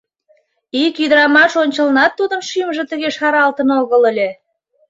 [0.83, 4.29] Ик ӱдырамаш ончылнат тудын шӱмжӧ тыге шаралтын огыл ыле.